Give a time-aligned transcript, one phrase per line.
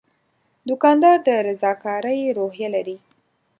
[0.69, 2.97] دوکاندار د رضاکارۍ روحیه لري.